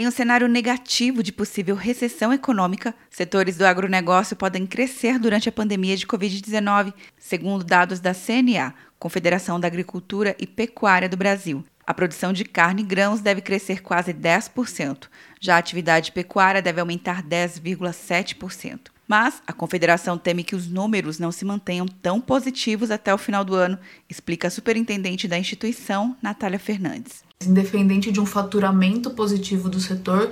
[0.00, 5.52] Em um cenário negativo de possível recessão econômica, setores do agronegócio podem crescer durante a
[5.52, 11.62] pandemia de Covid-19, segundo dados da CNA, Confederação da Agricultura e Pecuária do Brasil.
[11.86, 15.06] A produção de carne e grãos deve crescer quase 10%,
[15.38, 18.80] já a atividade pecuária deve aumentar 10,7%.
[19.06, 23.44] Mas a confederação teme que os números não se mantenham tão positivos até o final
[23.44, 23.78] do ano,
[24.08, 27.28] explica a superintendente da instituição, Natália Fernandes.
[27.42, 30.30] Independente de um faturamento positivo do setor,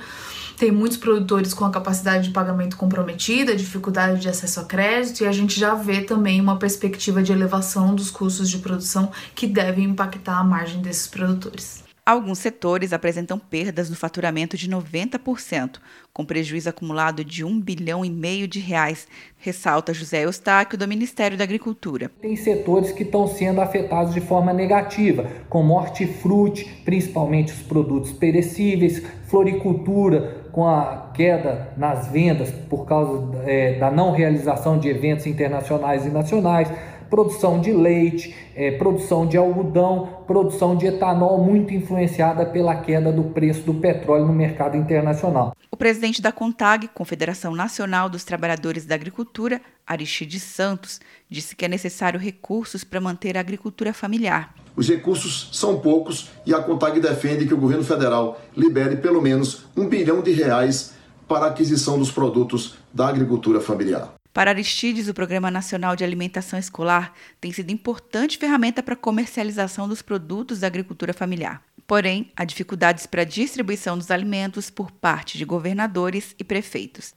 [0.59, 5.27] tem muitos produtores com a capacidade de pagamento comprometida, dificuldade de acesso a crédito, e
[5.27, 9.87] a gente já vê também uma perspectiva de elevação dos custos de produção que devem
[9.87, 11.88] impactar a margem desses produtores.
[12.09, 15.77] Alguns setores apresentam perdas no faturamento de 90%,
[16.11, 21.37] com prejuízo acumulado de 1 bilhão e meio de reais, ressalta José Eustáquio, do Ministério
[21.37, 22.11] da Agricultura.
[22.23, 29.02] Tem setores que estão sendo afetados de forma negativa, como hortifruti, principalmente os produtos perecíveis,
[29.27, 36.07] floricultura, com a queda nas vendas por causa é, da não realização de eventos internacionais
[36.07, 36.69] e nacionais,
[37.09, 43.24] produção de leite, é, produção de algodão, produção de etanol, muito influenciada pela queda do
[43.24, 45.54] preço do petróleo no mercado internacional.
[45.70, 51.68] O presidente da CONTAG, Confederação Nacional dos Trabalhadores da Agricultura, Aristides Santos, disse que é
[51.68, 54.54] necessário recursos para manter a agricultura familiar.
[54.76, 59.66] Os recursos são poucos e a CONTAG defende que o governo federal libere pelo menos
[59.76, 60.95] um bilhão de reais
[61.26, 64.18] para a aquisição dos produtos da agricultura familiar.
[64.32, 69.88] Para Aristides, o Programa Nacional de Alimentação Escolar tem sido importante ferramenta para a comercialização
[69.88, 71.62] dos produtos da agricultura familiar.
[71.87, 77.15] Porém, há dificuldades para a distribuição dos alimentos por parte de governadores e prefeitos.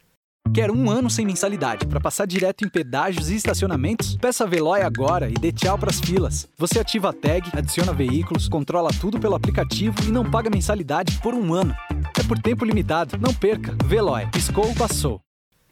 [0.53, 4.17] Quer um ano sem mensalidade para passar direto em pedágios e estacionamentos?
[4.17, 6.47] Peça a Veloy agora e dê tchau para as filas.
[6.57, 11.33] Você ativa a tag, adiciona veículos, controla tudo pelo aplicativo e não paga mensalidade por
[11.33, 11.73] um ano.
[12.19, 13.17] É por tempo limitado.
[13.17, 13.75] Não perca.
[13.85, 14.27] Veloy.
[14.31, 15.21] Piscou, passou.